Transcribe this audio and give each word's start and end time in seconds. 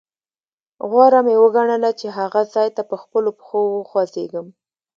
غوره 0.89 1.19
مې 1.25 1.35
وګڼله 1.43 1.91
چې 1.99 2.07
هغه 2.17 2.41
ځاې 2.53 2.69
ته 2.75 2.81
په 2.89 2.95
خپلو 3.01 3.29
پښو 3.37 3.59
وخوځېږم. 3.73 4.47